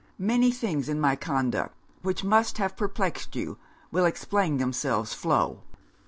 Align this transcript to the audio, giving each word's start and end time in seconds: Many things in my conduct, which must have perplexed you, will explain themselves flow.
Many 0.17 0.49
things 0.49 0.89
in 0.89 0.99
my 0.99 1.15
conduct, 1.15 1.75
which 2.01 2.23
must 2.23 2.57
have 2.57 2.75
perplexed 2.75 3.35
you, 3.35 3.59
will 3.91 4.05
explain 4.05 4.57
themselves 4.57 5.13
flow. 5.13 5.61